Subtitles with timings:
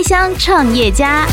[0.00, 1.26] 开箱创业家。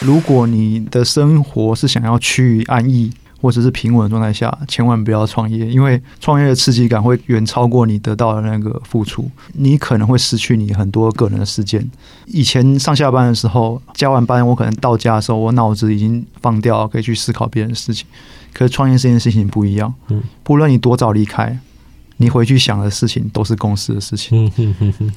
[0.00, 11.86] 如果你的生活是想要趋于安逸或者是平稳的状态下，千万不要创业，因为创业的刺激感会远超过你得到的那个付出，你可能会失去你很多个人的时间。
[12.24, 18.06] 以前上下班的时候，加完班我可能到家的时候，我脑子已经放掉，可以去思考别人的事情。
[18.54, 21.58] 可是创业这件事情不一样，嗯，不论你多早离开，
[22.18, 24.50] 你回去想的事情都是公司的事情，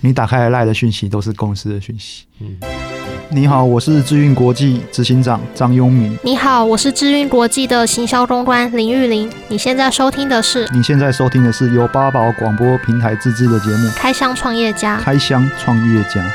[0.02, 2.26] 你打开赖的讯息都是公司的讯息，
[3.30, 6.18] 你好，我是智运国际执行长张庸明。
[6.24, 9.32] 你好，我是智运国际的行销公关林玉玲。
[9.48, 10.68] 你现在收听的是？
[10.74, 14.98] 你现在收听的是由八宝广播平台自制的节目《开箱创业家》。
[15.02, 16.26] 开箱创业家。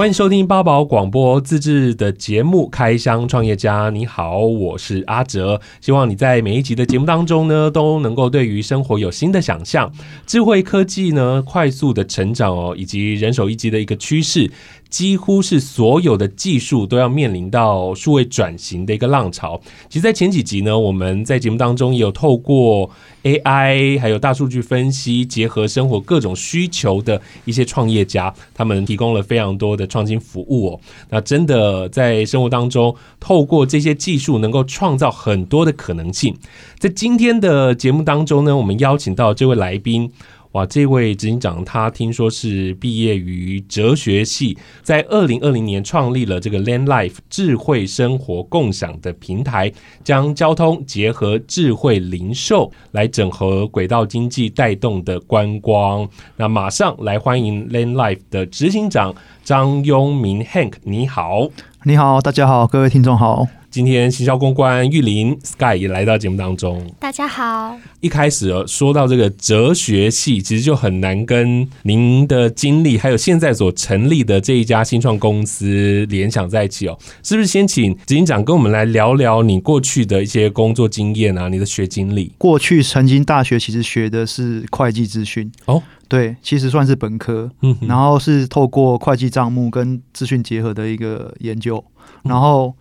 [0.00, 3.88] 欢迎收听八宝广播自制的节目《开箱创业家》。
[3.90, 5.60] 你好，我是阿哲。
[5.82, 9.92] 希望你在每一集的节目当中呢，都能够对于生活有新的想象。
[10.26, 14.50] 智慧科技呢，快速的成长哦，以及人手一机的一个趋势。
[14.88, 19.60] 几乎是所有的技术都要面临到数位转型的一个浪潮。
[19.88, 22.90] 其实，在前几集呢，我们在节目当中也有透过
[23.22, 30.80] AI 还有大数据分析，结合生活各种需求的一些创业家，他们提供了非常多的创新服务哦。
[31.10, 36.34] 那真的在生活当中，透过这些技术，能够创造很多的可能性。
[36.78, 40.10] 在今天的节目当中呢，我们邀请到这位来宾。
[40.52, 56.08] 哇，这位执行长他听说是毕业于哲学系，在二零二零年创立了这个 LandLife 智慧生活共享的平台，将交通结合智慧零售来整合轨道经济带动的观光。
[56.36, 61.48] 那马上来欢迎 LandLife 的执行长张庸明 Hank，你好，
[61.84, 63.59] 你好，大家好，各位听众好。
[63.70, 66.84] 今天行销公关玉林 Sky 也来到节目当中。
[66.98, 67.78] 大家好。
[68.00, 76.98] 一开始说到这个哲学系，其实就很难跟您的经历，还有现在所成立的这一家新创公司联想在一起哦。
[77.22, 82.32] 是不是先请执行长跟我们来聊聊你过去的一些工作经验啊，你的学经历？
[82.38, 91.84] 过去曾经大学其实学的是会计资讯哦，对，其实算是本科，嗯，然后是透过会计账目跟资讯结合的一个研究，
[92.24, 92.74] 然后。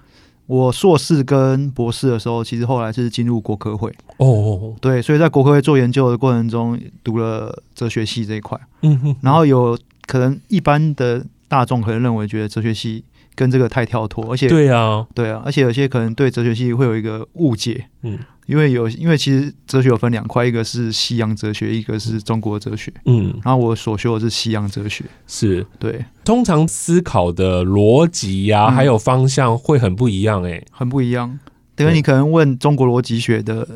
[0.50, 3.94] 我硕士跟博士的时候，其实后来是进入国科会。
[4.18, 9.78] 哦，对，所以在国科会做研究的过程中，读了哲学系这一块，嗯哼，然后有
[10.08, 13.04] 可能一般的大众可能认为觉得哲学系
[13.40, 18.20] 跟这个太跳脱，而且对啊，对啊，而且有些可能对哲学系会有一个误解，嗯。
[18.48, 22.92] 因为有，因为其实哲学有分两块，一个是西洋哲学，一个是中国哲学。
[23.06, 26.04] 嗯，然后我所修的是西洋哲学，是对。
[26.26, 31.40] 通常思考的逻辑呀、啊，还有方向会很不一样、欸，哎，很不一样。
[31.76, 33.68] 等于你可能问中国逻辑学的。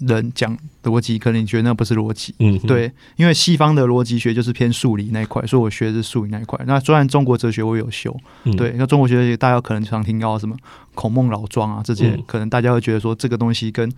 [0.00, 6.58] 人讲逻辑，可能你觉得那不是逻辑，嗯，对，因为西方的逻辑学就是偏数理那一块，所以我学的是数理那一块。
[6.66, 10.56] 那虽然中国哲学我有修，嗯、对，那中国哲学大家可能常听到什么
[10.94, 13.90] 孔孟老庄啊这些，嗯、可能大家会觉得说这个东西跟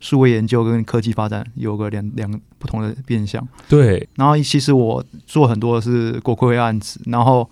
[0.00, 3.46] 数位研究跟科技发展有个两两不同的变相。
[3.68, 7.48] 对，然后其实我做很多的是国科会案子，然后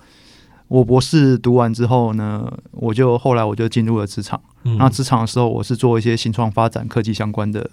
[0.73, 4.41] 我博士读完之后呢，我就后来我就进入了职场。
[4.79, 7.69] 那职场的时候，我是做一些新创发展、科技相关的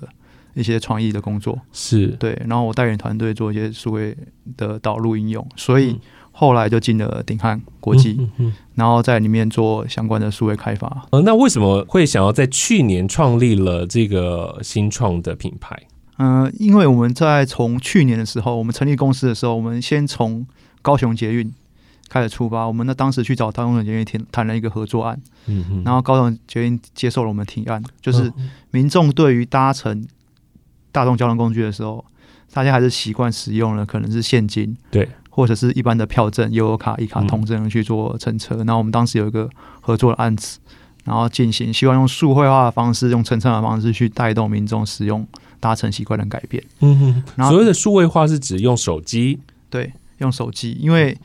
[0.54, 2.38] 一些创意的工作，是对。
[2.46, 4.18] 然后我带领团队做一些数位
[4.58, 5.98] 的导入应用，所以
[6.34, 8.20] 后来就进了鼎汉国际，
[8.76, 11.08] 然后在里面做相关的数位开发。
[11.12, 15.84] 呃，那为什么会想要在去年创立了这个新创的品牌？
[16.18, 20.46] 嗯，因为我们在从去年的时候，我们成立公司的时候，我们先从
[20.82, 21.50] 高雄捷运。
[22.10, 28.34] 开始出发，我们呢当时去找高雄捷运谈谈了一个合作案，嗯嗯，然后高雄捷运接受了我们提案，就是
[28.72, 30.06] 民众对于搭乘
[30.92, 32.04] 大众交通工具的时候，
[32.52, 38.58] 大家还是习惯使用了可能是现金，对，或者是一般的票证、悠游卡、一卡通这样去做乘车。
[38.58, 39.48] 然后我们当时有一个
[39.80, 40.58] 合作的案子，
[41.04, 45.28] 然后进行，希望用数位化的方式，用乘车的方式去带动民众使用
[45.60, 46.64] 搭乘习惯的改变。
[46.80, 49.40] 嗯哼，然后所谓的数位化是指用手机，
[49.70, 51.16] 对，用手机，因为。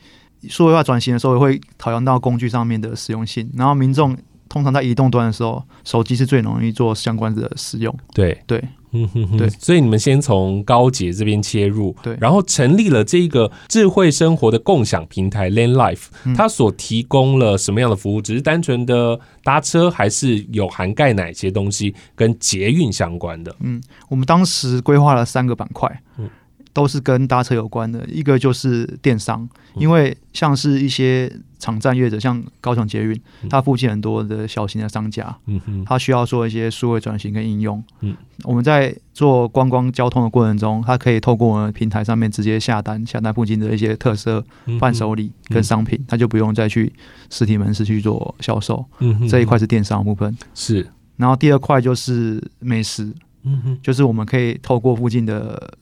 [0.49, 3.49] 数位化转型的时候，也会考量到工具上面的实用性。
[3.55, 4.15] 然后民众
[4.49, 7.93] 通常在移动端的时候，手机是最容易做相关的使用。
[8.13, 9.49] 对对，嗯哼哼，对。
[9.49, 16.05] 所以你们先从高捷这边切入，对，然后成立了这个智慧生活的共享平台 LandLife。
[16.35, 18.21] 它所提供了什么样的服务？
[18.21, 23.53] 只是单纯的搭车，还是有涵盖哪些东西跟捷运相关的？
[23.59, 26.01] 嗯，我们当时规划了三个板块。
[26.17, 26.29] 嗯。
[26.75, 33.17] 都是跟搭车有关的，一个就是电商，因为像是一些场站业者，像高雄捷运，
[33.49, 38.13] 它附近很多的小型的商家，嗯哼，它需要做一些数位转型跟应用，嗯，
[38.43, 44.43] 我们在做观光交通的过程中，它可以透过我们平台上面直接下单，下单附近的一些特色
[44.77, 46.91] 伴手礼跟商品，它就不用再去
[47.29, 50.85] 实体门市去做销售，嗯哼，这一块是电商部分，是，
[51.15, 53.13] 然后第二块就是美食，
[53.43, 55.73] 嗯哼，就是我们可以透过附近的。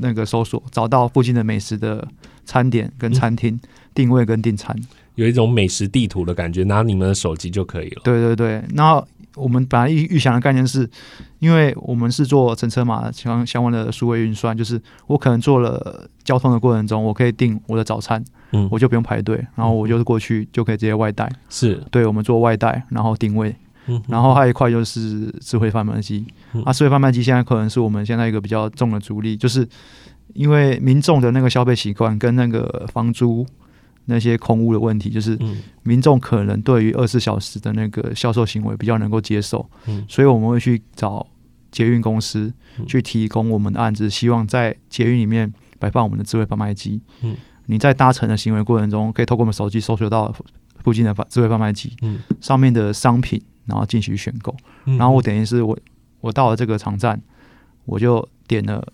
[0.00, 2.06] 那个搜索找到附近的美食的
[2.44, 3.60] 餐点跟餐厅、嗯、
[3.94, 4.76] 定位跟订餐，
[5.14, 8.02] 有一种美食地图的感觉，拿你们的手机就可以了。
[8.04, 9.02] 对对对，那
[9.34, 10.88] 我们本来预预想的概念是，
[11.38, 21.30] 因为我们是做乘车码相相关的数位运算，就是我可能做了交通的过程中，我可以订我的早餐，嗯，我就不用排队，然后我就是过去就可以直接外带。
[21.48, 23.54] 是，对，我们做外带，然后定位。
[24.08, 26.24] 然后还有一块就是智慧贩卖机，
[26.64, 29.68] 啊，智慧贩卖机现在可能是我们现在一个比较重的主力，就是
[30.34, 33.46] 因为民众的那个消费习惯跟那个房租
[34.06, 35.38] 那些空屋的问题，就是
[35.82, 39.68] 民众可能对于二十四小时的那个销售行为比较能够接受，
[40.08, 41.26] 所以我们会去找
[41.70, 42.52] 捷运公司
[42.86, 47.00] 去提供我们的案子，希望在捷运里面摆放我们的智慧贩卖机，
[47.66, 50.34] 你在搭乘的行为过程中，可以透过我们手机搜索到
[50.82, 51.96] 附近的智慧贩卖机，
[52.40, 53.40] 上面的商品。
[53.66, 54.54] 然后进行选购，
[54.84, 55.78] 然后我等于是我
[56.20, 57.20] 我到了这个场站，
[57.84, 58.84] 我就点了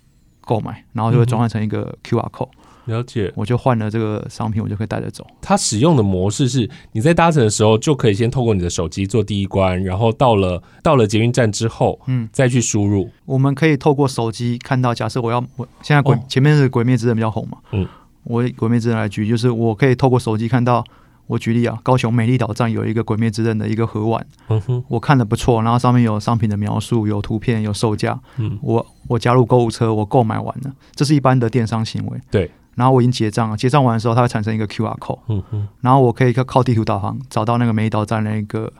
[0.43, 2.51] 购买，然后就会转换成一个 QR code。
[2.85, 5.27] 了解，我就换了这个商品，我就可以带着走。
[5.43, 13.11] 它使用的模式是，你在搭乘的时候就可以先透过你的手机做第一关，然后到了到了捷运站之后，嗯，再去输入。
[13.27, 17.87] 我们可以透过手机看到，假设我要我现在鬼、哦、前面是《鬼灭之刃》比较红嘛，嗯，
[18.25, 20.83] 我《鬼灭之刃》来举，就是我可以透过手机看到。
[21.29, 38.73] 我举例啊，高雄美丽岛站有一个《鬼灭之刃》的一个盒碗，嗯哼，我看的不错，然后上面有商品的描述，有图片，有售价，嗯，我我加入购物车，我购买完了，这是一般的电商行为，对，然后我已经结账了，结账完的时候，它会产生一个 QR code，嗯哼，然后我可以靠靠地图导航找到那个美丽岛站那个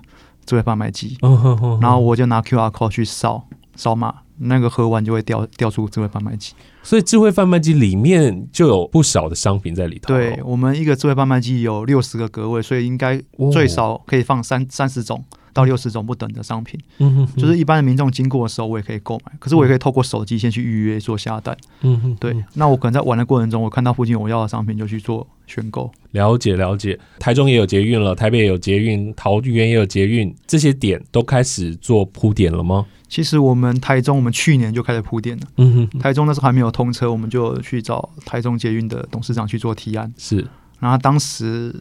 [0.47, 3.45] 智慧贩卖机，嗯哼哼，然后我就拿 QR code 去扫
[3.77, 4.15] 扫码。
[4.39, 6.53] 那个喝完就会掉掉出智慧贩卖机，
[6.83, 10.15] 所以智慧贩卖机里面就有不少的商品在里头。
[10.15, 13.21] 对，我们一个智慧贩卖机有六十个格位，所以应该
[13.53, 16.79] 最少可以放三三十种到六十种不等的商品。
[16.99, 21.57] 嗯哼，就是一般的民众经过的时候，我也可以购买，可是我也可以透过手机先去预约做下单。
[21.81, 25.91] 嗯哼，对，那我可能在玩的过程中，我看到附近我要的商品就去做选购。
[26.13, 32.87] 了解了解，台中也有捷运了，台北也有捷运，桃园也有捷运，这些点都开始做铺点了吗？
[33.09, 35.47] 其实我们台中，我们去年就开始铺垫了。
[35.57, 40.13] 嗯哼，台中那时候还没有通车，我们就去找台中捷运的董事长去做提案。
[40.19, 40.47] 是，
[40.79, 41.75] 然后当时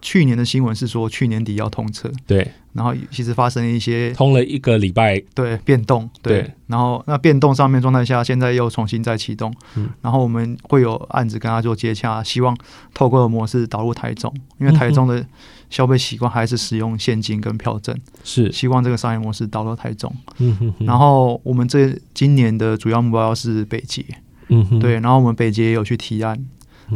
[0.00, 2.10] 去年的新闻是说去年底要通车。
[2.26, 6.08] 对，然后其实发生一些通了一个礼拜，对变动。
[6.22, 9.54] 对，对然后那变动上面状态下，现在又重新再启动。
[9.76, 12.56] 嗯，然后我们会有案子跟他做接洽，希望
[12.92, 15.24] 透过模式导入台中，因为台中的。
[15.70, 20.12] 消费习惯还是使用现金跟票证，是希望这个商业模式导入台中。
[20.38, 20.84] 嗯哼哼。
[20.84, 24.04] 然后我们这今年的主要目标是北捷，
[24.48, 24.80] 嗯哼。
[24.80, 26.46] 对，然后我们北捷也有去提案，嗯、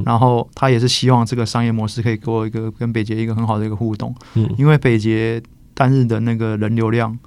[0.05, 4.15] 然后他也是希望这个商业模式可以给我一个跟北捷一个很好的一个互动。
[4.35, 4.49] 嗯。
[4.57, 5.43] 因为北捷
[5.75, 7.19] 单日的那个人流量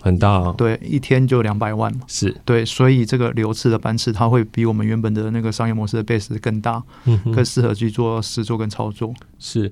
[0.00, 9.70] 很大，啊，对，一天就两百万嘛，是对，所以这个流次的班次，它会比我们原本的那个商业模式的 base 更大，嗯，更适合去做实做跟操作，是。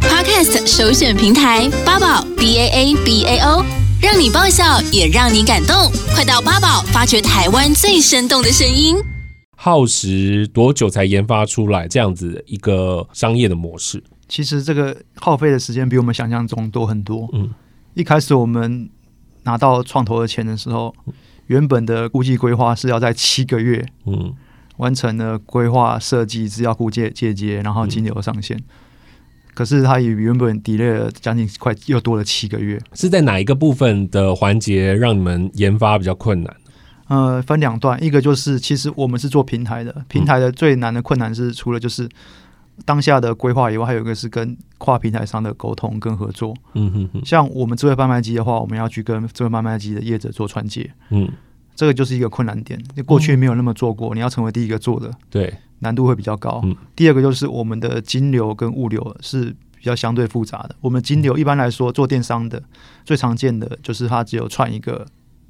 [0.00, 3.64] Podcast 首选平台八宝 B A A B A O，
[4.00, 9.13] 让你爆笑也让你感动，快到八宝发掘台湾最生动的声音。
[9.56, 14.02] 耗时多久才研发出来这样子一个商业的模式？
[14.28, 17.28] 其实这个耗费的时间比我们想象中多很多。
[17.32, 17.50] 嗯，
[17.94, 18.88] 一开始我们
[19.44, 20.94] 拿到创投的钱的时候，
[21.46, 24.34] 原本的估计规划是要在七个月，嗯，
[24.78, 28.56] 完成了规划设计、资料库借借接，然后金流上线。
[28.56, 28.62] 嗯
[29.54, 36.56] 可是它也原本 delay 了将近快又多了七个月，是在哪一个部分的环节让你们研发比较困难？
[37.08, 42.08] 呃，分两段，一个就是其实我们是做平台的，平台的最难的困难是除了就是
[42.84, 46.54] 当下的规划以外，还有一个是跟跨平台上的沟通跟合作。
[46.74, 50.90] 嗯哼哼，像我们智慧贩卖机的话，我们要去跟智慧贩卖机的业者做串接。
[51.10, 51.28] 嗯。
[51.76, 56.60] 这个就是一个困难点，你过去没有那么做过，嗯、你要成为第一个做的，对，难度会比较高。
[56.62, 59.46] 嗯、第二个就是我们的金流跟物流是
[59.76, 60.76] 比较相对复杂的。
[60.80, 62.62] 我们金流一般来说做电商的
[63.04, 65.04] 最常见的就是它只有串一个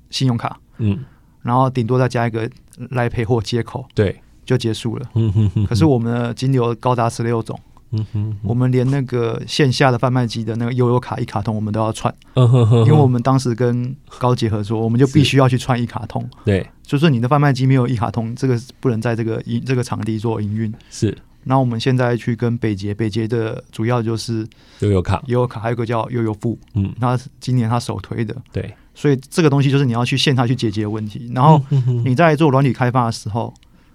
[0.09, 1.05] 信用卡，嗯，
[1.45, 2.51] 然后顶多再加一个
[2.91, 5.07] LINE Pay 或接口，对，就结束了。
[5.15, 5.67] 嗯哼哼哼。
[5.67, 7.57] 可是我们的金流高达十六种。
[7.97, 20.75] 嗯哼，我们连那个线下的贩卖机的那个悠游卡一卡通，我们都要串，嗯哼哼，因为我们当时跟高捷合作，我们就必须要去串一卡通，对，就是你的贩卖机没有一卡通，这个不能在这个营这个场地做营运。
[20.91, 21.17] 是。
[21.45, 24.45] 那我们现在去跟北捷，北捷的主要就是
[24.81, 31.31] 悠游卡，悠游卡还有一个叫悠游付，嗯，那今年他首推的，对，所以这个东西就是你要去线下去解决问题。
[31.35, 31.61] 然后
[32.05, 33.53] 你在做软体开发的时候，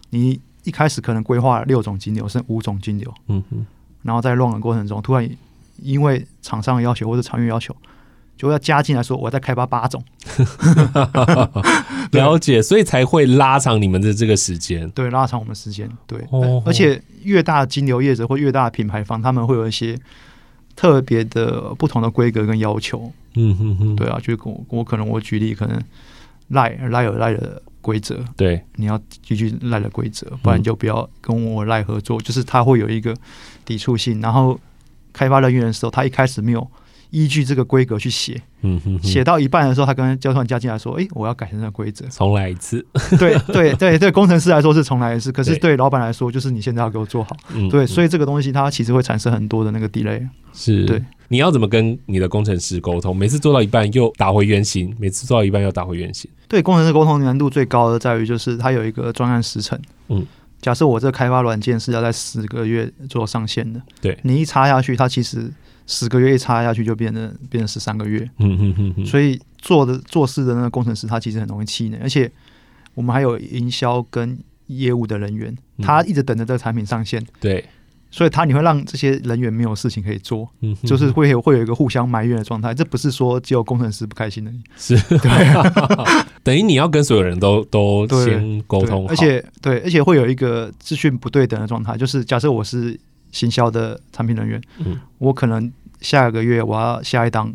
[0.09, 3.65] 你一开始可能规划六种金流，剩五种金流，嗯哼，
[4.03, 5.29] 然后在 run 的过程中，突然
[5.81, 7.75] 因为厂商的要求或者长远要求。
[8.37, 10.01] 就要加进来说，我在开发八种，
[12.11, 14.89] 了解，所以才会拉长你们的这个时间。
[14.91, 15.89] 对，拉长我们时间。
[16.07, 16.25] 对，
[16.63, 19.99] 而且越大的金流业者或越大的品牌方，他们会有一些
[20.73, 23.11] 特别的不同的规格跟要求。
[23.39, 25.81] 嗯哼哼，对啊，就是我我可能我举例，可能
[26.49, 32.19] 赖赖有赖的规则，对，你要继续赖的规则，不然就不要跟我赖合作。
[32.21, 33.15] 就是他会有一个
[33.63, 34.59] 抵触性，然后
[35.13, 36.69] 开发人员的时候，他一开始没有。
[37.11, 42.85] 依据这个规格去写，嗯哼，写到一半的时候，他跟交换加进来说：“哎、欸，我要改成这个规则，重来一次。
[43.17, 47.35] ”对对对对，工程师来说是重来一次，可是对老板来说，就是你现在要给我做好。
[47.71, 50.23] 对，所以这个东西它其实会产生很多的那个 delay。
[50.53, 53.15] 是，对，你要怎么跟你的工程师沟通？
[53.15, 56.29] 每次做到一半又打回原形，每次做到一半又打回原形。
[56.47, 59.79] 对，工程师沟通难度最高的在于就是它有一个专案时程。
[60.09, 60.23] 嗯，
[60.61, 65.51] 假设我这开发软件是要在十个月做上线的，对你一插下去，它其实。
[65.91, 72.31] 十个月一插下去就变成变成十三个月，嗯嗯嗯嗯，所以做的做事的那个工程师他其实很容易气馁，而且
[72.93, 77.65] 我们还有营销跟业务的人员，他一直等着这个产品上线，对，
[78.11, 84.95] 所以他你会让这些人员没有事情可以做，嗯，就是会有会有一个互相埋怨的状态，这不是说只有工程师不开心的，是。
[85.17, 85.31] 对，
[86.43, 92.99] 等于你要跟所有人都都先沟通，而且对，而且会有一个资讯不对等的状态，就是假设我是
[93.31, 95.71] 行销的产品人员，嗯，我可能。
[96.01, 97.53] 下个月我要下一档，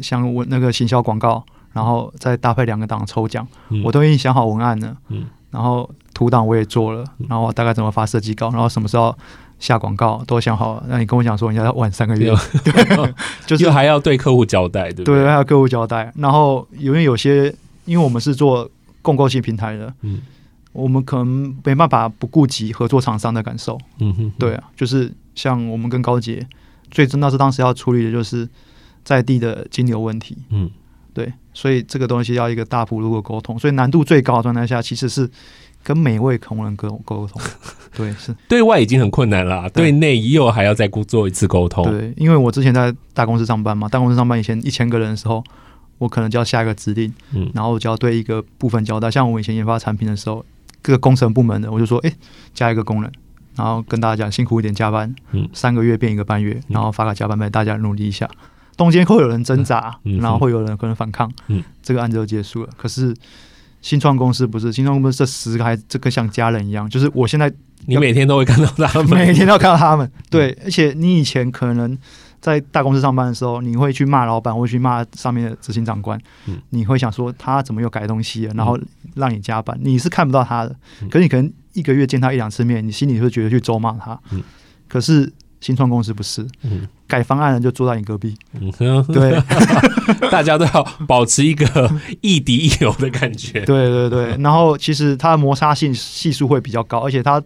[0.00, 9.12] 像我那个行销广告，然后再搭配两个档抽奖，嗯、我都已经想好文案了，嗯、然后图档我也做了，然后大概怎么发设计稿，然后什么时候
[9.58, 10.84] 下广告都想好了。
[10.86, 13.14] 那你跟我讲说，你要晚三个月，对，
[13.44, 15.16] 就是还要对客户交代，对不对？
[15.16, 16.12] 对，还要客户交代。
[16.14, 17.52] 然后因为有些，
[17.86, 18.70] 因为我们是做
[19.02, 20.20] 共购性平台的，嗯，
[20.78, 26.46] 我们可能没办法不顾及合作厂商的感受，嗯哼，对啊，就是像我们跟高杰。
[26.90, 28.48] 最重要是当时要处理的就是
[29.04, 30.70] 在地的金流问题，嗯，
[31.12, 35.28] 对，所以这个东西要一个大幅度的沟通，所以难度最高的状态下，其实是
[35.82, 37.42] 跟每位同仁沟沟通，
[37.94, 38.34] 对，是。
[38.48, 39.92] 对外已经很困难了，对。
[39.92, 45.44] 内又还要再做一次沟通，对，因为我之前在大公司上班嘛，大公司上班以前一千个人的时候，
[45.98, 50.42] 我可能就要下一个指令，嗯，然后我就要对一个部分交代，像我以前研发产品的时候，
[50.82, 52.12] 各个工程部门的，我就说，哎，
[52.54, 53.12] 加一个工人。
[53.56, 58.30] 然后跟大家讲辛苦一点加班，嗯，三个月变一个半月，然后发个加班费，大家努力一下。
[58.76, 62.70] 中间会有人挣扎，然后会有人可能反抗，嗯，这个案子就结束了。
[62.76, 63.12] 可是
[63.82, 67.52] 新创公司不是，新创公司这十个还这个像家人一样，就是我现在
[67.86, 71.98] 你每天都会看到他们， 每天都看到他们，对，而且你以前可能。
[72.40, 78.78] 在大公司上班的时候，你会去骂老板，会去骂上面的执行长官，嗯、你会想说他怎么又改东西了，然后
[79.14, 84.18] 让你加班，嗯、你是看不到他的，嗯、可是你可能一个月见他一两次面，你心里会觉得去咒骂他。
[84.30, 84.42] 嗯、
[84.86, 89.36] 可是新创公司不是，嗯、改方案了就坐在你隔壁，嗯、对，
[90.30, 91.90] 大家都要保持一个
[92.20, 93.64] 亦敌亦友的感觉。
[93.64, 97.42] 对对对，然后其实它的摩擦性系数会比较高，而且它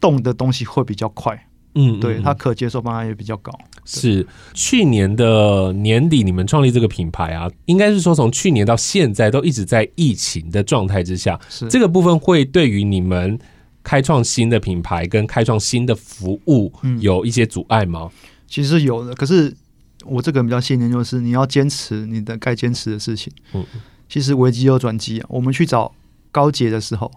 [0.00, 1.46] 动的东西会比较快。
[1.74, 3.52] 嗯，对，它可接受方案也比较高。
[3.84, 11.38] 是去年的年底，你们创立这个品牌啊，应该是说从去年到现在都一直在疫情的状态之下。
[11.50, 13.38] 是这个部分会对于你们
[13.82, 18.08] 开创新的品牌跟开创新的服务有一些阻碍吗？
[18.10, 19.54] 嗯，其实有的，可是
[20.04, 23.32] 我这个人比较信念就是你要坚持你的该坚持的事情。
[23.52, 23.66] 嗯，
[24.08, 25.26] 其实危机有转机啊。
[25.28, 25.92] 我们去找
[26.30, 27.10] 高捷的时候，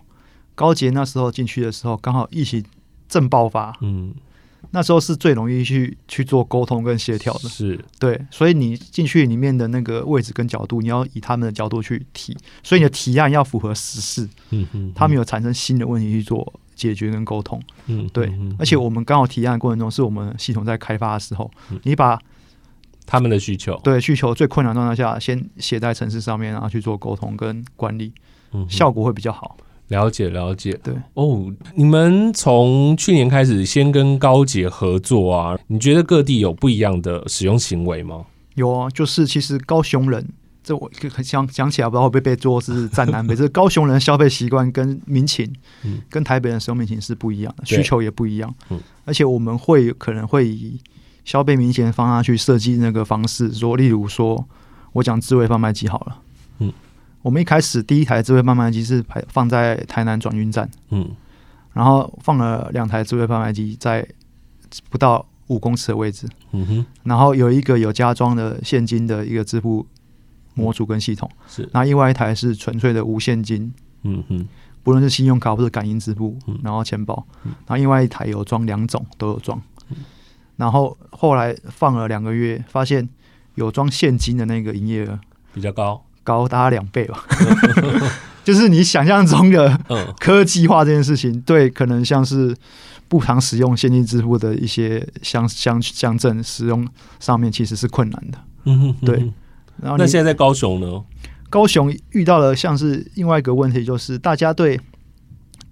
[0.56, 2.66] 高捷那时候进去的时候刚好疫情
[3.08, 3.78] 正爆发。
[3.82, 4.14] 嗯。
[4.72, 7.80] 那时候是最容易去去做沟通跟协调的，是。
[8.00, 21.50] 对，所以你进去里面的那个位置跟角度，你要以他们的角度去提，所以你的提案要符合实事，嗯嗯，他们有产生新的问题去做解决跟沟通，嗯，对，而且我们刚好提案过程中是我们系统在开发的时候，
[21.84, 22.20] 你把
[23.06, 28.12] 他们的需求，对需求最困难状态下，先写在城市上面，然后去做沟通跟管理，
[28.70, 29.56] 效果会比较好。
[29.90, 30.94] 了解了解，对。
[31.14, 38.26] 哦，你们从去年开始先跟高捷合作啊，你觉得各地有不一样的使用行为吗？
[38.56, 40.28] 有啊，就是其实高雄人，
[40.64, 40.92] 这我
[41.24, 45.50] 想讲起来不知道会不会被做是战南北，这高雄人消费习惯跟民情，
[45.84, 50.80] 嗯，跟台北人使用民情是不一样的，需求也不一样，嗯，而且我们会可能会以
[51.24, 54.46] 消费明显的方向去设计那个方式，说例如说
[54.92, 56.18] 我讲智慧贩卖机好了。
[57.28, 61.12] 我们一开始第一台智慧贩卖机是排放在台南转运站，嗯，
[61.74, 64.08] 然后放了两台智慧贩卖机在
[64.90, 69.86] 不到五公尺的位置，嗯哼，然后有一个有加装的现金的一个支付
[70.54, 74.48] 模组跟系统，是，那另外一台是纯粹的无现金，嗯哼，
[74.82, 76.58] 不论是信用卡或者感应支付，嗯。
[76.64, 77.52] 然后钱包，嗯。
[77.66, 79.62] 然后另外一台有装两种都有装，
[80.56, 83.10] 然后后来放了两个月，发现
[83.56, 85.20] 有装现金的那个营业额。
[85.54, 87.24] 比较高，高大概两倍吧，
[88.44, 92.54] 就是你想象中的嗯科技化这件事情，对，可能像是
[93.08, 96.86] 不常使用现金支付的一些乡乡乡镇使用
[97.22, 98.38] 上面其实是困难的。
[98.66, 99.32] 嗯哼，对
[99.82, 101.02] 然后那现在在高雄呢？
[101.50, 104.78] 高雄遇到了像是另外一个问题，就是大家对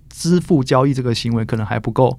[0.09, 2.17] 支付交易这个行为可能还不够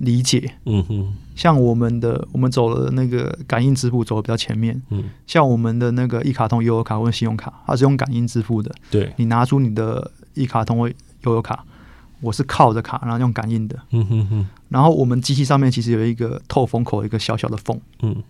[0.00, 0.52] 理解。
[0.66, 4.80] 嗯哼，像我们的，我们走了那个感应支付走的比较前面。
[4.90, 8.74] 嗯，像我们的那个一卡通、悠游卡或者信用卡，它是用感应支付的。
[8.90, 11.64] 对，你拿出你的一卡通或悠游卡，
[12.20, 13.78] 我是靠着卡，然后用感应的。
[13.92, 17.80] 嗯哼哼，然后我们机器上面其实有一个透风口，一个小小的缝。
[18.02, 18.22] 嗯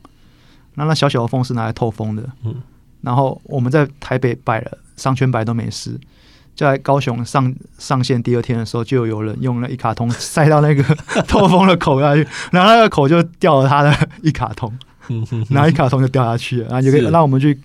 [0.75, 2.31] 那那小小的缝是拿来透风的。
[2.45, 2.55] 嗯。
[3.01, 6.01] 然后我们在台北摆了商圈摆都没事，就
[6.55, 10.83] 在高雄上上线第二天的时候，就有人用那一卡通塞到那个
[11.27, 14.73] 透风的口下去，然后那个口就掉了他的一卡通，
[15.49, 17.59] 然后一卡通就掉下去了，然后就可以让我们去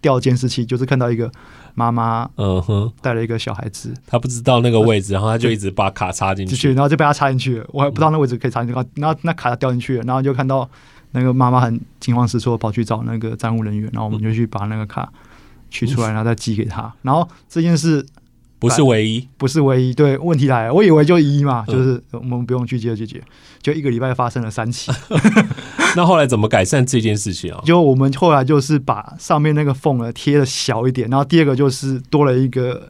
[0.00, 1.30] 调监视器，就是看到一个
[1.74, 3.94] 妈妈嗯哼，带了一个小孩子。
[4.06, 10.68] 他不知道那个位置，然后他就一直把卡插进去，然后就被他插进去了，我还不知道那位置可以插进去，然后那卡掉进去了，然后就看到
[11.12, 15.10] 那个妈妈很惊慌失措，跑去找那个站务人员，然后我们就去把那个卡
[15.70, 16.92] 取出来，然后再寄给他。
[17.02, 18.04] 然后这件事
[18.68, 23.20] 不是唯一，不是唯一，对，问题来了，我以为就一嘛，嗯就是我们不用去接解决，
[23.60, 24.92] 就一个礼拜发生了三起。
[25.96, 27.60] 那后来怎么改善这件事情啊？
[27.64, 32.88] 就我们后来就是把上面那个缝呢贴的小一点，然后第二个就是多了一个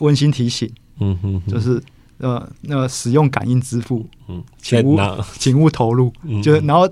[0.00, 0.70] 温馨提醒，
[1.00, 1.82] 嗯哼，就是
[2.18, 4.98] 呃那个使用感应支付，嗯，请勿？
[5.38, 6.12] 请勿投入。
[6.22, 6.88] 嗯就是然后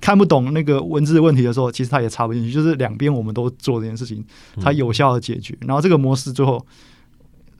[0.00, 4.24] 看不懂那个文字问题的时候，其实他也插不进去，就是两边我们都做这件事情，
[4.60, 5.56] 它有效的解决。
[5.60, 6.64] 然后这个模式最后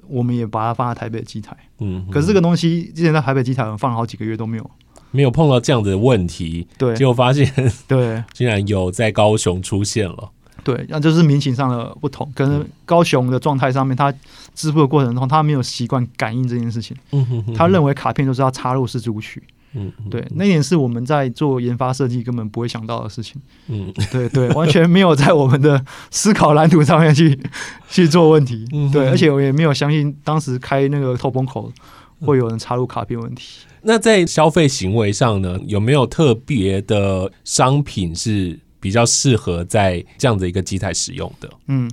[0.08, 4.70] 我们也把它放在台北机台，嗯，可是这个东西之前在台北机台我们放了好几个月都没有。
[5.10, 6.94] 没有碰到这样子的问题，对。
[6.96, 7.48] 结果发现
[7.86, 8.22] 对。
[8.34, 10.30] 竟然有在高雄出现了。
[10.64, 14.12] 对，那就是民情上的不同，可能高雄的状态上面，他
[14.54, 19.42] 支付的过程中他没有习惯感应这件事情，嗯哼哼他认为卡片就是要插入式读取。
[19.74, 23.40] 嗯，嗯对，那点是我们在做研发设计根本不会想到的事情。
[23.68, 27.38] 嗯对对，完全没有在我们的思考蓝图上面去
[27.90, 28.66] 去做问题。
[28.72, 31.72] 嗯对，而且我也没有相信当时开那个透风口
[32.20, 33.60] 会有人插入卡片问题。
[33.82, 41.50] 那在消费行为上呢，有没有特别的商品是比较适合在这样的一个机台使用的？
[41.66, 41.90] 嗯，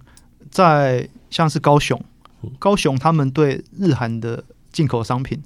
[0.50, 2.02] 在像是高雄，
[2.60, 5.42] 高雄他们对日韩的进口商品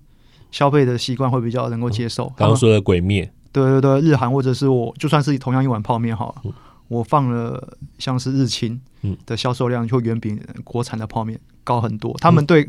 [0.56, 2.32] 消费的习惯会比较能够接受。
[2.38, 6.54] 刚刚说的鬼灭，对对对，日韩或者是我就算是同样一碗泡面好了，嗯
[6.88, 8.80] 我放了像是日清
[9.26, 12.16] 的销售量就远比国产的泡面高很多。
[12.20, 12.66] 他们对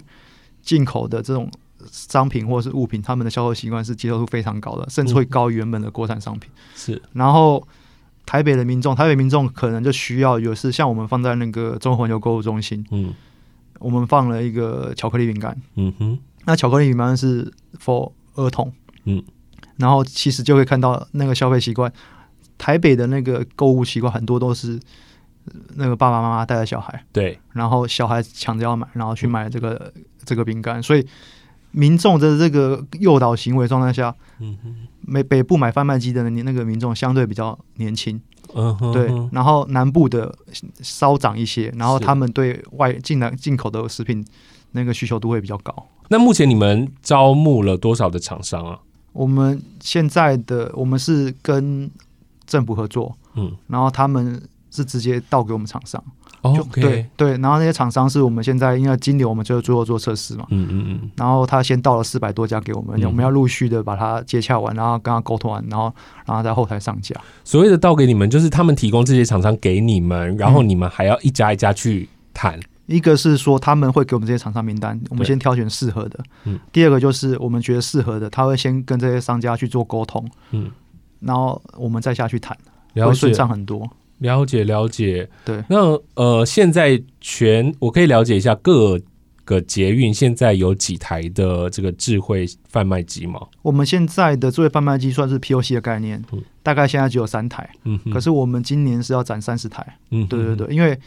[0.62, 1.49] 进口的这种
[1.92, 6.51] 商品或者是物品，他们的销售习惯是接受度非常高的，甚至会高于原本的国产商品。
[6.75, 7.62] 是然后
[8.25, 13.14] 台北的民众，台北民众可能就需要有是像我们放在那个中环球购物中心，嗯
[13.79, 15.57] 我们放了一个巧克力饼干。
[15.75, 18.72] 嗯哼那巧克力饼干是 for 儿童，
[19.04, 19.22] 嗯，
[19.76, 21.92] 然后其实就会看到那个消费习惯，
[22.56, 24.80] 台北的那个购物习惯很多都是
[25.46, 29.92] 呃那个爸爸妈妈带着小孩，对，然后小孩抢着要买，然后去买这个、
[30.24, 31.06] 这个饼干，所以
[31.72, 34.76] 民众的这个诱导行为状态下，嗯哼。
[35.12, 38.20] 北北部买贩卖机的那个民众相对比较年轻，
[38.54, 40.35] 嗯哼对，然后南部的
[40.80, 44.26] 稍长一些，然后他们对外进来进口的食品
[44.76, 45.74] 那个需求度会比较高。
[46.08, 48.78] 那目前你们招募了多少的厂商啊？
[49.12, 51.90] 我们现在的我们是跟
[52.46, 56.00] 政府合作，嗯然后他们是直接倒给我们厂商，
[56.42, 65.90] 就，OK，对对，然后那些厂商是我们现在因为金流，我们就最后做测试嘛，嗯嗯嗯，然后他先到了四百多家给我们，嗯我们要陆续的把它接洽完，然后跟他沟通完，然后
[66.26, 67.16] 然后在后台上架。
[67.42, 72.60] 所谓的倒给你们，就是他们提供这些厂商给你们，然后你们还要一家一家去谈。
[72.87, 76.18] 一个是说他们会给我们这些厂商名单，我们先挑选适合的。
[76.44, 80.70] 嗯第二个就是我们觉得适合的，他会先跟这些商家去做沟通，嗯，
[81.20, 82.57] 然后我们再下去谈，
[82.94, 83.88] 了解会顺畅很多。
[84.18, 85.29] 了解了解。
[85.44, 88.99] 对，那呃，现在全我可以了解一下各
[89.44, 93.40] 个捷运现在有几台的这个智慧贩卖机吗？
[93.62, 99.87] 我们现在的智慧贩卖机算是 POC 的概念，嗯大概现在只有三台，嗯，可是我们今年是要展三十台。
[100.11, 100.99] 嗯，对对对，因为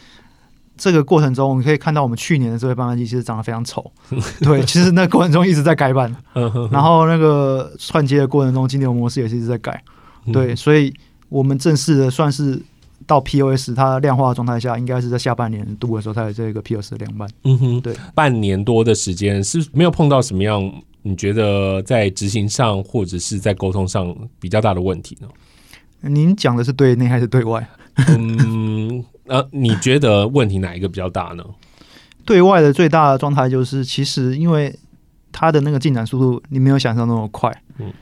[0.79, 3.91] 这个过程中，我们可以看到我们去年的这位贩卖机其实长得非常丑。
[4.41, 6.15] 对，其实那个过程中一直在改版，
[6.71, 9.83] 然后那个串接的过程中，金流模式也是一直在改。
[10.31, 10.93] 对，所以
[11.27, 12.59] 我们正式的算是
[13.05, 17.29] 到 POS 它量化的状态下，应该是在下半年度的时候才有这个 POS 的量版。
[17.43, 25.27] 嗯哼，对，半年多的时间是没有碰到什么样你觉得在执行上或者是在沟通上比较大的问题呢？
[26.01, 27.67] 您讲的是对内还是对外？
[28.07, 28.68] 嗯，
[29.29, 31.43] 呃，你觉得问题哪一个比较大呢？
[32.25, 34.75] 对外的最大的状态就是，其实因为
[35.31, 37.49] 它的那个进展速度，你没有想象那么快。
[37.77, 37.93] 嗯，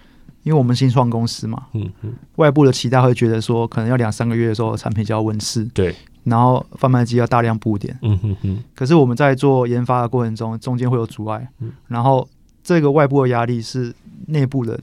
[0.43, 8.63] 因为我们新创公司嘛，嗯嗯，外部的期待会觉得说，可能要两三个月的时候产品就要问世，对，然后贩卖机要大量布点，嗯哼哼。
[8.73, 11.47] 可是我们在做研发的过程中，中间会有阻碍，
[11.87, 12.27] 然后
[12.63, 13.93] 这个外部的压力是
[14.27, 14.79] 内部的。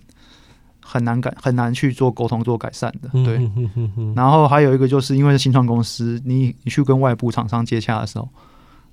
[0.86, 3.08] 很难改，很难去做沟通、做改善的。
[3.24, 3.50] 对，
[4.14, 8.28] 然后还有一个就是因为是新创公司，你你去跟外部厂商接洽的时候，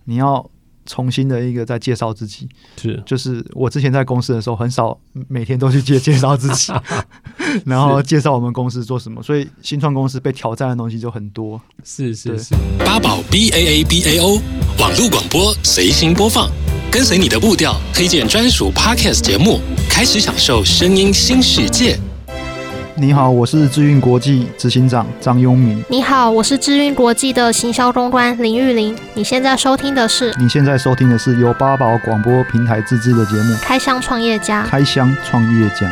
[0.06, 0.50] 你要
[0.86, 2.48] 重新的一个在介绍自己。
[2.78, 6.72] 是，就是我之前在公司的时候，很少每天都去介介绍自己，
[7.66, 9.22] 然后介绍我们公司做什么。
[9.22, 11.62] 所以新创公司被挑战的东西就很多。
[11.84, 12.56] 是是是。
[12.80, 14.42] 八宝 B A A B A O
[14.80, 16.50] 网络广播随心播放。
[16.92, 21.98] 跟随你的步调，推荐专属 Podcast 节目，开始享受声音新世界。
[22.96, 25.82] 你好，我是智运国际执行长张庸明。
[25.88, 28.94] 你好，我是智运国际的行销公关林玉玲。
[29.14, 30.36] 你现在收听的是？
[30.38, 34.62] 你现在收听的是由八宝广播平台自制的节目《开箱创业家》。
[34.68, 35.90] 开箱创业家。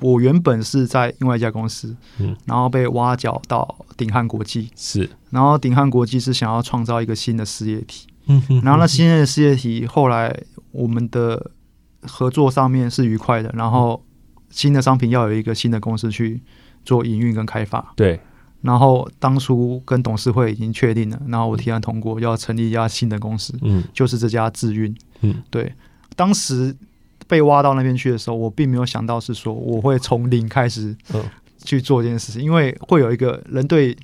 [0.00, 10.34] 我原本是在另外一家公司，嗯，然后被挖角到鼎汉国际，是，然后鼎汉国际是想要创造一个新的事业体，嗯哼，然后那新的事业体后来
[10.72, 11.50] 我们的
[12.02, 14.04] 合作上面是愉快的，然后
[14.50, 16.40] 新的商品要有一个新的公司去
[16.84, 18.20] 做营运跟开发，对，
[18.60, 25.72] 然后当初跟董事会已经确定了，然后我提案通过要成立一家新的公司，嗯，就是这家智运，嗯，对，
[26.14, 26.76] 当时。
[27.26, 30.94] 被挖到那边去的时候，我并没有想到是说我会从零开始
[31.64, 33.96] 去做这件事情，因为会有一个人对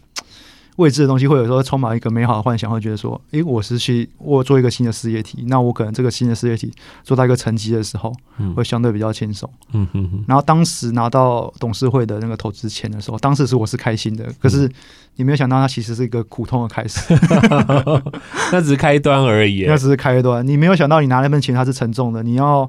[0.77, 6.73] 未知的东西会有时候充满一个美好的幻想，会觉得说，诶，我是去我做一个新的事业体，那我可能这个新的事业体
[7.05, 8.11] 做到一个层级的时候，
[8.57, 9.49] 会相对比较轻松。
[9.75, 10.25] 嗯哼哼。
[10.27, 14.67] 然后当时拿到董事会的那个投资钱的时候，当时是我是开心的，可是
[15.17, 17.15] 你没有想到，它其实是一个苦痛的开始。
[18.51, 20.45] 那只是开端而已，那只是开端。
[20.45, 22.69] 你没有想到，你拿那份钱它是沉重的，你要。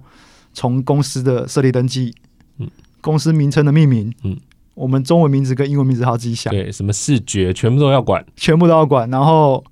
[0.54, 2.14] 从公司的设立登记，
[2.60, 2.70] 嗯，
[3.02, 4.38] 公司名称的命名，嗯，
[4.76, 9.10] 我们中文名字跟英文名字还要自己想，对，什么视觉全部都要管，全部都要管。
[9.10, 9.64] 然后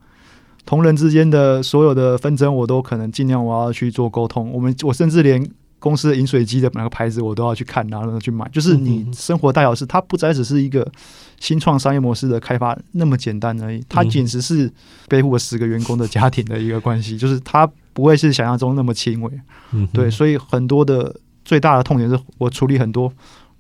[0.66, 4.52] 同仁之间的所有的纷争，我都可能尽量我要去做沟通。
[4.52, 5.48] 我们我甚至连
[5.80, 8.50] 公司的饮水机的哪个牌子我都要去看，然后去买。
[8.52, 10.88] 就是你生活大小事，它不再只是一个
[11.40, 14.72] 新创商业模式的开发那么简单而已，它简直是
[15.08, 17.70] 背负了十个员工的家庭的一个关系，就是它。
[17.94, 19.32] 不会是想象中那么轻微，
[19.74, 23.12] 嗯，对，所以很多的最大的痛点是我处理很多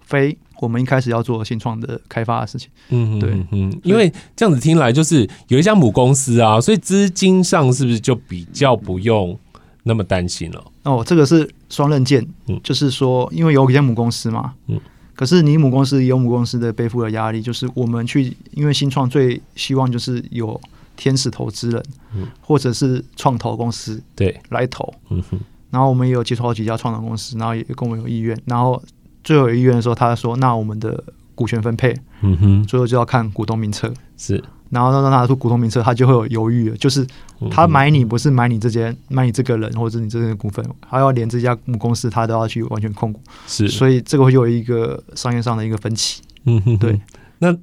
[0.01, 9.37] 非我们一开始要做新创的开发的事情，嗯，对，嗯，因为这样子听来就是有一家母公司啊，所以资金上是不是就比较不用
[9.83, 10.63] 那么担心了？
[10.83, 14.79] 哦，这个是双刃剑，嗯，就是说因为有一家母公司嘛，嗯，
[15.15, 20.59] 可是你母公司有母公司的背负的压力，就是我们去，因为新创最希望就是有。
[21.01, 21.83] 天使投资人，
[22.15, 25.39] 嗯或者是创投公司，对，来投，嗯哼。
[25.71, 28.39] 然后我们也有接触好几家创投公司，然后也跟我们有意愿。
[28.45, 28.79] 然后
[29.23, 34.43] 最后有意愿的时候，他说：“那我们的股权分配，嗯哼，最后就要看股东名册。”是。
[34.69, 37.07] 然后让他拿出股东名册，他就会有犹豫了，就是
[37.49, 43.19] 他买你不是买你这间，买你这个人或者你这个股份，还要连这家母公司他都要去完全控股。
[43.47, 43.67] 是。
[43.67, 46.21] 所以这个会有一个商业上的一个分歧。
[46.43, 47.01] 嗯哼，对。
[47.39, 47.57] 那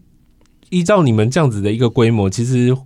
[0.70, 2.76] 依照你们这样子的一个规模，其实。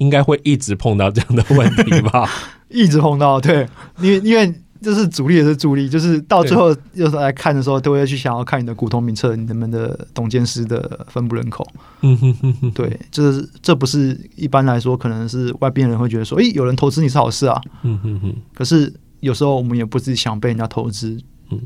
[0.00, 2.28] 应该会一直碰到这样的问题吧？
[2.68, 3.66] 一直碰到，对，
[4.00, 11.66] 因为因为这是主力也是助力，就是到最后又是来看的时候，都会去想要看你的股东名册，你们的董监事的分布人口。
[12.00, 17.60] 嗯哼哼哼，对，就是这不是一般来说，可能是外边人会觉得说，诶，有人投资你是好事啊。
[17.82, 21.60] 嗯哼哼，可是有时候我们也不是想被人家投资，嗯，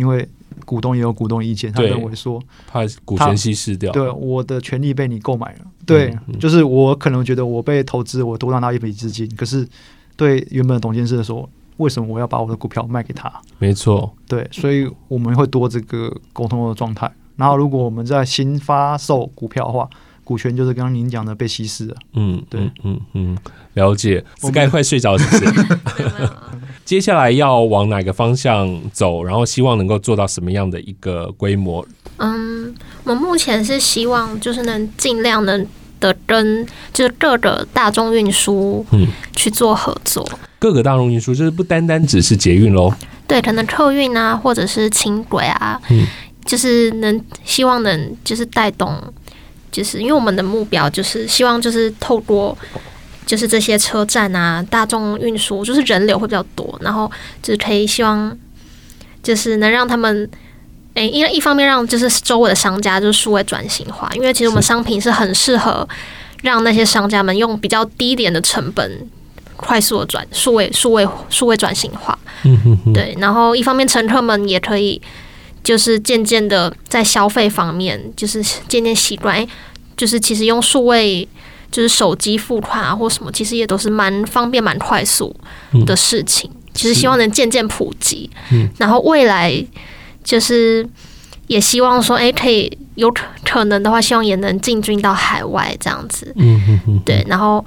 [0.00, 0.26] 因为。
[0.66, 9.66] 股东也有股东意见，他认为说怕股权稀释掉，对我的权利被你购买了，对，嗯、就是我可能觉得我被投资，我多拿到一笔资金，可是
[10.16, 13.32] 对原本的董监事说，为什么我要把我的股票卖给他？
[13.58, 17.10] 没错，对，所以我们会多这个沟通的状态。
[17.36, 19.88] 然后如果我们在新发售股票的话，
[20.22, 21.96] 股权就是刚刚您讲的被稀释了。
[22.12, 23.38] 嗯，对，嗯嗯，
[23.74, 24.24] 了解。
[24.36, 26.28] Sky 快睡着是不是？
[26.90, 29.22] 接下来要往哪个方向走？
[29.22, 31.86] 然后希望能够做到什么样的一个规模？
[32.16, 32.74] 嗯，
[33.04, 35.64] 我目前是希望就是能尽量能
[36.00, 40.28] 的跟就是各个大众运输嗯去做合作。
[40.32, 42.92] 嗯、各个大众运输就是不单单只是捷运喽，
[43.28, 46.04] 对，可能客运啊，或者是轻轨啊，嗯，
[46.44, 49.00] 就是能希望能就是带动，
[49.70, 52.58] 就是因为我们的目标就是希望就是透过
[53.30, 57.08] 就是这些车站啊，大众运输就是人流会比较多，然后
[57.40, 58.36] 就是可以希望
[59.22, 60.28] 就是能让他们。
[60.94, 65.88] 诶，因为一方面让就是周围的商家就是数位转型化，因为其实我们商品是很适合
[66.42, 69.08] 让那些商家们用比较低廉的成本
[69.54, 72.18] 快速的转数位数位数位转型化。
[72.42, 72.92] 嗯哼哼。
[72.92, 75.00] 对，然后一方面乘客们也可以
[75.62, 79.46] 就是渐渐的在消费方面就是渐渐习惯，哎，
[79.96, 81.26] 就是其实用数位
[81.70, 85.34] 就是手机付款啊或什么，其实也都是蛮方便蛮快速
[85.86, 86.50] 的事情。
[86.72, 88.30] 其实希望能渐渐普及。
[88.52, 88.68] 嗯。
[88.78, 89.64] 然后未来。
[90.22, 90.86] 就是
[91.46, 96.30] 也希望说，哎、欸，可以有可可能的话，希望也能进军到海外这样子。
[96.36, 97.00] 嗯嗯嗯。
[97.06, 97.64] 对，然后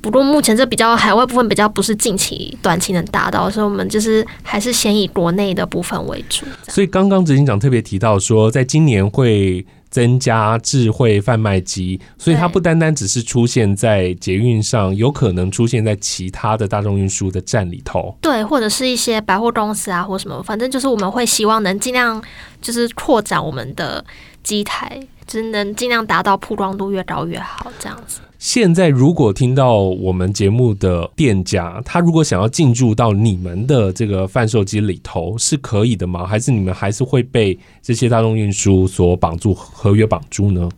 [0.00, 6.46] 不过目前这比较海外部分比较不是近期短期能达到，所以我们就是还是先以国内的部分为主。
[6.66, 9.64] 所以刚刚执行长特别提到说，在今年会。
[9.90, 18.16] 增加智慧贩卖机，所以它不单单只是出现在捷运上，有可能出现在其他的大众运输的站里头。
[18.20, 22.22] 对，或者是一些百货公司啊，或什么，反正就是我们会希望能尽量
[22.60, 24.04] 就是扩展我们的
[24.42, 25.00] 机台，
[25.30, 28.18] 就是能尽量达到曝光度越高越好，这样子。
[28.36, 36.26] 现在如果听到我们节目的店家，他如果想要进驻到你们的这个贩售机里头，是可以的吗？
[36.26, 40.68] 还是你们还是会被这些大众运输所绑住合约绑住呢？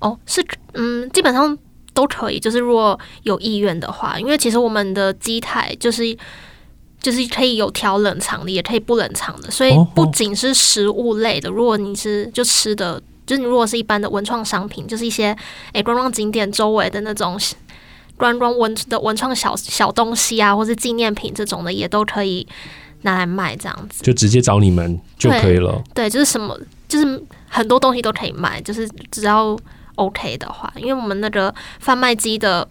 [0.00, 0.44] 哦，是，
[0.74, 1.56] 嗯，基本上
[1.94, 6.14] 都可以，就是如果有意愿的话，因为其实我们的机台就是
[7.00, 13.00] 就是可以有调冷藏的，也可以不冷藏的，所以不仅是食物类的，如果你是就吃的。
[13.26, 15.36] 就是你如果是一般的文创商品，就是一些
[15.72, 17.38] 诶观光景点周围的那种
[18.16, 22.46] 观光文的文创小小东西啊，或是纪念品这种的，也都可以
[23.02, 25.82] 拿来卖，这样子就直接找你们就可以了。
[25.94, 26.56] 对，对，就是什么，
[26.86, 29.58] 就是很多东西都可以卖，就是只要
[29.96, 32.68] OK 的话，因为我们那个贩卖机的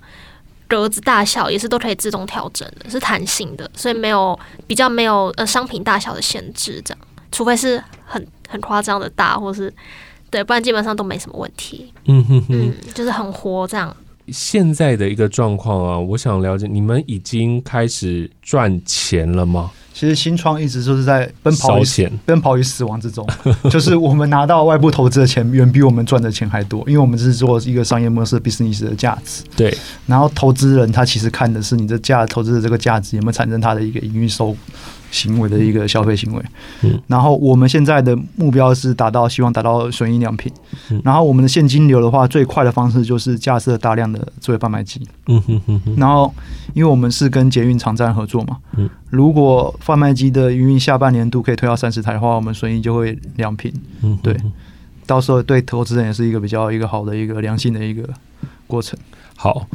[0.68, 7.00] 格子大小也是都可以自动调整的，是弹性的，所以没有比较没有呃商品大小的限制，这样，
[7.32, 9.74] 除非是很很夸张的大，或是。
[10.32, 11.94] 对，不然基本上都没什么问题。
[12.06, 13.96] 嗯哼哼，嗯，就是很活这样。
[14.30, 19.70] 现在的一个状况啊，我想了解，你们已经开始赚钱了吗？
[19.94, 23.28] 其实新创一直就是在奔跑于钱奔跑于死亡之中。
[23.70, 29.44] 就是我们拿到外部投资的钱远比我们赚的钱还多，因为我们是做一个商业模式 business 的价值。
[29.58, 29.76] 对，
[30.08, 34.56] 然后投资人他其实看的是你的价投资的这个价值有没有产生他的一个营运收。
[35.12, 36.44] 行为的一个消费行为，
[36.82, 40.52] 嗯，然后我们现在的目标是达到，希望达到损益两平，
[40.90, 46.34] 嗯，然后我们的现金流的话，最快的方式就是架设大量的智慧贩卖机，嗯哼哼哼，然后
[46.74, 53.72] 因为我们是跟捷运场站合作嘛，嗯，如果贩卖机的营运下半年度可以推到三十台的话，我们损益就会两平，
[54.02, 54.36] 嗯，对，
[55.06, 58.10] 到时候对投资人也是一个比较一个好的一个良性的一个
[58.66, 58.98] 过程，
[59.36, 59.68] 好。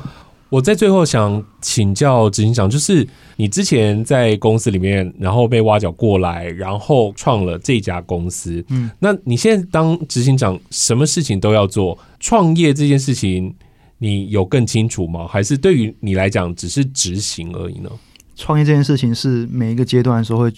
[0.49, 3.07] 我在最后想请教执行长，就是
[3.37, 8.65] 你之前在公司里面，然后被挖角过来，然后创了这家公司。
[8.69, 13.53] 嗯，那你现在当执行长，什么事情都要做，创业这件事情，
[13.99, 15.27] 你有更清楚吗？
[15.27, 17.91] 还是对于你来讲，只是执行而已呢？
[18.37, 20.53] 创业这件事情是每一个阶段的时候会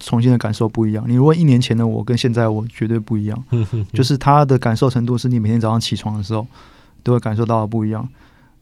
[0.00, 1.04] 重新的感受不一样。
[1.06, 3.44] 你如果一年前的我跟现在我绝对不一样，
[3.94, 6.44] 就是他的感受程度是你每天早上起床的时候
[7.04, 8.08] 都会感受到的不一样。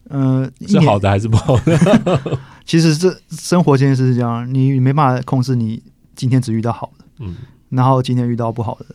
[0.09, 2.39] 嗯、呃，是好的还是不好的？
[2.65, 5.83] 其实这生活这件事是这样，你没办法控制你
[6.15, 7.37] 今天只遇到好的，嗯，
[7.69, 8.87] 然后今天遇到不好的，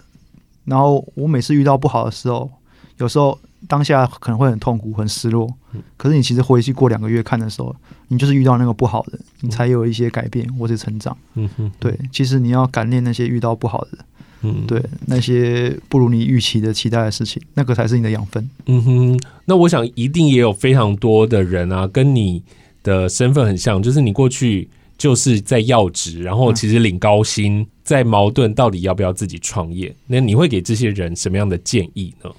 [0.65, 2.49] 然后我每次遇到不好的时候，
[2.97, 3.37] 有时候
[3.67, 5.49] 当下可能会很痛苦、很失落，
[5.97, 7.75] 可是你其实回去过两个月看的时候，
[8.07, 11.17] 你就是遇到那个不好的，你才有一些改变或者成长。
[11.33, 13.97] 嗯哼，对，其实你要感念那些遇到不好的。
[14.45, 18.49] 嗯，对，那些不如你预期的期待的事情，那个才是你的养分。
[18.67, 22.43] 嗯哼，那我想一定也有非常多的人啊，跟你
[22.84, 29.93] 的身份很像，就是你过去就是在要职，然后其实领高薪，嗯、在矛盾到底要不要自己创业？
[30.08, 32.29] 那你会给这些人什么样的建议呢？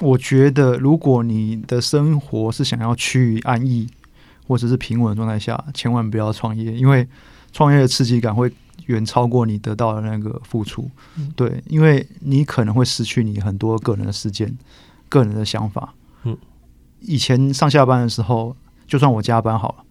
[0.00, 3.86] 我觉得，如果你的生活是想要趋于安逸
[4.46, 7.06] 或者是平稳的状态下，千万不要创业，因为
[7.52, 8.50] 创业的刺激感会。
[8.86, 10.90] 远超过你得到的那个付出，
[11.34, 14.52] 对，因为你可能会失去你很多个人的时间、
[15.08, 15.94] 个人的想法。
[16.24, 16.36] 嗯，
[17.00, 19.84] 以前上下班的时候，就算我加班好了，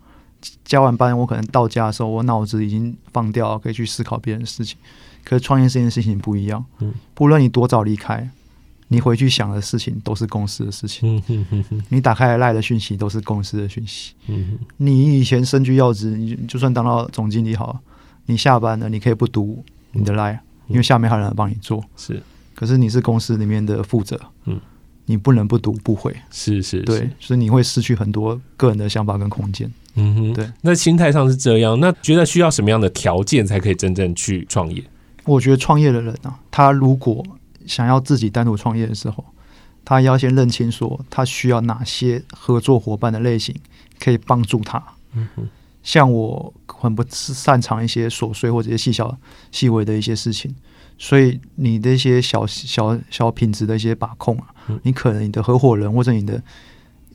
[0.63, 4.77] 加完班我可能到家的时候，我脑子已经放掉，可以去思考别人的事情。
[5.23, 8.29] 可是创业这件事情不一样，嗯，不论你多早离开，
[8.89, 11.23] 你回去想的事情都是公司的事情。
[11.29, 14.13] 嗯哼哼你打开赖的讯息都是公司的讯息。
[14.77, 17.79] 你以前身居要职，你就算当到总经理好，
[18.25, 21.83] 你下班了，你可以不读你的赖，因为下面还有人帮你做。
[21.97, 22.21] 是，
[22.55, 24.59] 可是你是公司里面的负责，嗯，
[25.05, 26.15] 你不能不读不回。
[26.31, 29.71] 是是，是对，所以你会失去很多个人的想法跟空间。
[29.95, 30.49] 嗯哼，对。
[30.61, 34.83] 那心态上是这样，那觉得需要什么样的条件才可以真正去创业？
[35.25, 37.23] 我觉得创业的人啊，他如果
[37.65, 39.23] 想要自己单独创业的时候，
[39.85, 43.55] 他要先认清说他需要哪些合作伙伴的类型
[43.99, 44.81] 可以帮助他。
[45.13, 45.47] 嗯哼，
[45.83, 49.15] 像我很不擅长一些琐碎或者一些细小
[49.51, 50.55] 细微的一些事情，
[50.97, 54.47] 所以你的一些小小小品质的一些把控啊，
[54.81, 56.41] 你可能你的合伙人或者你的。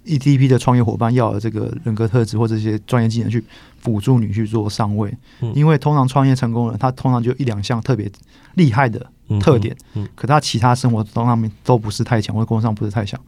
[0.08, 3.44] 一第一批的创业伙伴要有这个人格特质或者一些专业技能去
[3.78, 5.14] 辅助你去做上位，
[5.54, 8.10] 因为通常创业成功的人，他通常就一两项特别
[8.54, 8.98] 厉害的
[9.40, 9.76] 特点，
[10.14, 13.20] 可他其他生活上面都不是太强，或者工作上不是太强，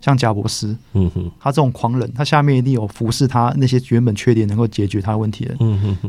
[0.00, 0.76] 像贾伯斯，
[1.38, 5.56] 他这种狂人，他下面一定有服侍他那些原本缺点能够解决他的问题的，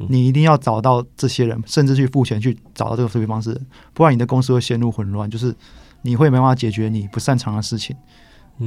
[0.09, 3.59] 你一定要找到这些人，甚至去付钱去找到这个思维方式，
[3.93, 5.55] 不然你的公司会陷入混乱，就是
[6.01, 7.95] 你会没办法解决你不擅长的事情。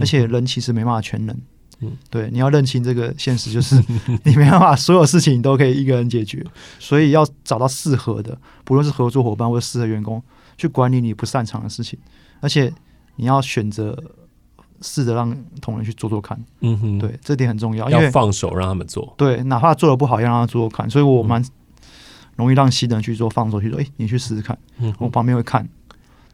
[0.01, 1.37] 而且人其实没办法全能，
[1.81, 3.77] 嗯，对，你要认清这个现实，就是
[4.24, 6.44] 你没办法所有事情你都可以一个人解决，
[6.79, 10.22] 所以要找到适合的，不论是合作伙伴或者适合员工
[10.57, 11.98] 去管理你不擅长的事情，
[12.40, 12.72] 而且
[13.16, 13.96] 你要选择
[14.83, 21.44] 试着让同仁去做做看，嗯哼，对，这点很重要，要放手让他们做，对，哪怕做的不好，要让他做做看，所以我蛮
[22.37, 25.68] 容易让新人去做，放手去做，哎，你去试试看，嗯，我旁边会看，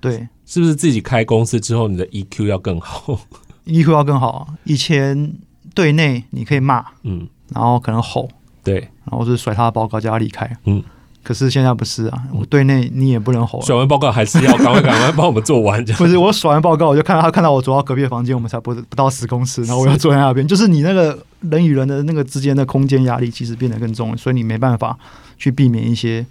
[0.00, 3.18] 对，是不是自己开公司之后，你的 EQ 要更好
[3.66, 4.48] ？EQ 要更好。
[4.64, 5.32] 以前
[5.74, 8.28] 对内你可以骂，嗯，然后可能吼，
[8.62, 10.82] 对，然后是甩他的报告叫他离开，嗯。
[11.22, 13.58] 可是现在不是啊，我对内你也不能吼。
[13.62, 15.82] 甩完报告还是要赶快赶快帮我们做完。
[15.96, 20.46] 不是我甩完报告，我就看到他看到我走到隔壁的房间，我们才不不到十公尺， 然后我要坐在那边。
[20.46, 24.98] 就是你那个人与人的那个之间的空间压力，其实变得更重，所以你没办法
[25.38, 26.26] 去避免一些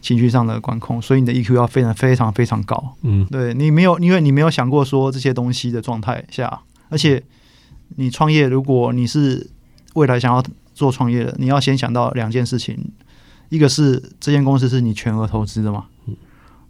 [0.00, 2.94] 情绪上的管控，所以你的 EQ 要非常非常非常高。
[3.02, 6.60] 嗯，对你没有，因为你没有想过说这些东西的状态下。
[6.88, 7.22] 而且，
[7.96, 9.50] 你创业，如果你是
[9.94, 12.92] 未来想要做创业的，你要先想到两件事情：
[13.48, 15.86] 一个是这间公司是你全额投资的嘛，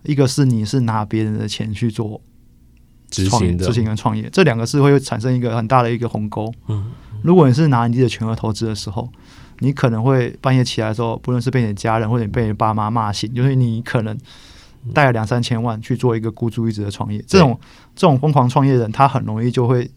[0.04, 2.20] 一个是你是拿别人的钱去做
[3.10, 6.52] 执行的、执行跟创业，这两个是会产生一个很大的一个鸿沟。
[7.22, 9.08] 如果你是拿你自己的全额投资的时候，
[9.58, 14.16] 你可能会半夜起来的时候，不论是被你的家人或者你被你爸妈骂醒，就是你可能。
[14.94, 17.58] 带了两三千万去做一个孤注一掷的创业，这种
[17.96, 19.90] 这种疯狂创业的人，他很容易就会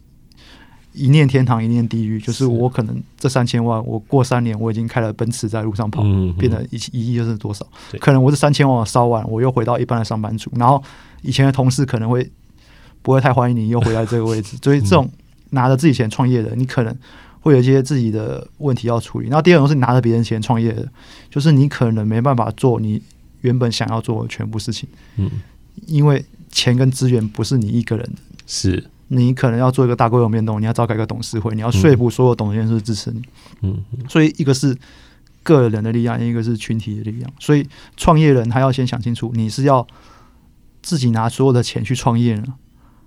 [0.93, 2.19] 一念天堂，一念地狱。
[2.19, 6.01] 就是我可能这三千万，我过三年我已经开了奔驰在路上跑，
[6.37, 7.65] 变得一一亿就是多少？
[7.99, 10.83] 可能我这三千万烧完，我又回到一般的上班族，然后
[11.21, 12.29] 以前的同事可能会
[13.01, 14.57] 不会太欢迎你又回来这个位置。
[14.61, 15.09] 所以这种
[15.51, 16.95] 拿着自己钱创业的，你可能
[17.41, 19.27] 会有一些自己的问题要处理。
[19.27, 20.87] 然后第二种是你拿着别人钱创业的，
[21.29, 23.01] 就是你可能没办法做你。
[23.41, 25.31] 原本想要做的全部事情，嗯，
[25.87, 33.21] 因为钱跟资源不是你一个人的，是你可能要做一个大规模变动，你要召开一个董事会，你要说服所有董事支持你，
[33.61, 34.75] 嗯，所以一个是
[35.43, 37.67] 个人的力量，一个是群体的力量，所以
[37.97, 39.85] 创业人他要先想清楚，你是要
[40.81, 42.53] 自己拿所有的钱去创业呢，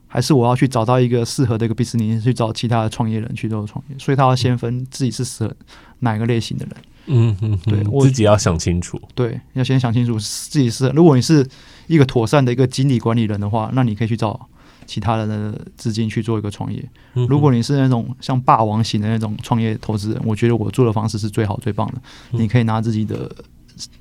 [0.09, 5.55] 还是我要去找到一个适合的一个 business 去找其他的创业人去做创业，所以他要先分自己是适合
[6.01, 6.77] 哪一个类型的人。
[7.07, 9.01] 嗯嗯，对，我自己要想清楚。
[9.15, 10.89] 对，要先想清楚自己是。
[10.91, 11.45] 如果你是
[11.89, 14.49] 一个妥善的一个经理管理人的话，那你可以去找
[14.93, 16.87] 其他人的资金去做一个创业。
[17.15, 22.03] 如果你是那种像霸王型的那种创业投资人，我觉得我做的方式是最好最棒的。
[22.33, 23.35] 你可以拿自己的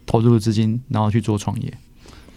[0.05, 1.73] 投入的资金，然后去做创业。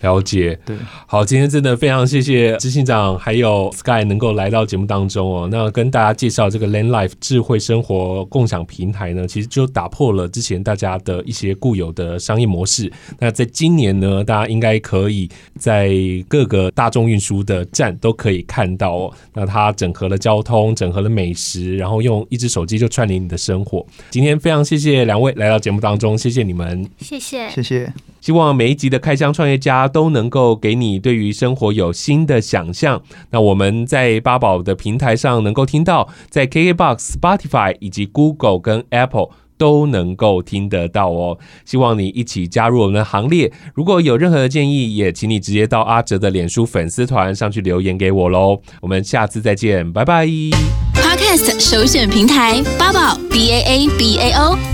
[0.04, 5.48] 了解，对，好，今天真的非常谢谢执行长还有 Sky 能够来到节目当中哦。
[5.50, 12.92] 那跟大家介绍这个 Land Life 智慧生活共享平台呢，其实就打破了之前大家的一些固有的商业模式。
[13.18, 15.26] 那在今年呢，大家应该可以
[15.58, 15.90] 在
[16.28, 19.12] 各个大众运输的站都可以看到哦。
[19.32, 23.84] 那它整合了交通，整合了美食，然后用一只手机就串联你的生活。
[24.10, 27.90] 今天非常谢谢两位来到节目当中，谢谢你们，谢谢，谢谢。
[28.20, 33.00] 希望每一集的开箱创业家都能够给你对于生活有新的想象。
[33.30, 41.38] 那我们在八宝的平台上能够听到，在 KKBOX、Spotify 以及 Google 跟 Apple 都能够听得到哦。
[41.64, 43.52] 希望你一起加入我们的行列。
[43.72, 48.60] 如果有任何的建议，也请你直接到阿哲的脸书粉丝团上去留言给我喽。
[48.82, 50.26] 我们下次再见，拜拜。
[50.94, 54.73] Podcast 首选平台八宝 B A A B A O。